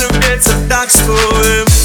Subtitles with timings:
[0.00, 1.79] some bits of dogs for him.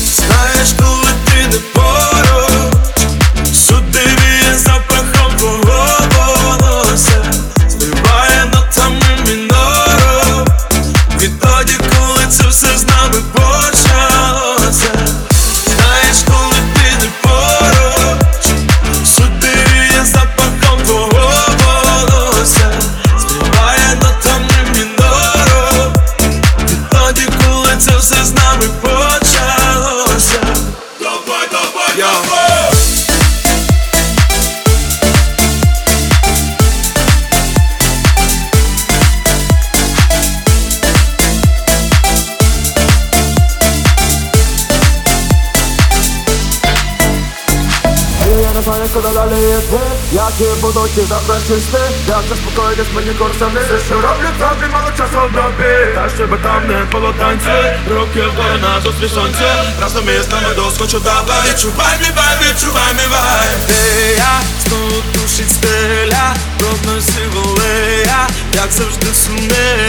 [48.65, 49.79] Знаю, куди далі йти
[50.11, 55.19] Які будуть ті завтрашні сни Як заспокоїтись мені курсами Все, що роблю, тобі мало часу
[55.27, 57.57] в добі Та щоб там не було танцю
[57.95, 59.49] Руки вгору на зустріч сонцю
[59.81, 63.81] Разом із нами доскочу давай Відчувай мій вайб, відчувай мій вайб Де
[64.27, 66.25] я знову душить стеля
[66.59, 68.19] Брудною сиволея,
[68.53, 69.84] як завжди Де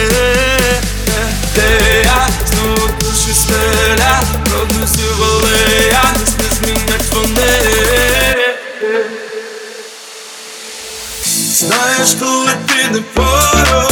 [12.07, 13.83] Aşk kuvvetini paro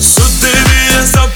[0.00, 1.33] Su deriye sap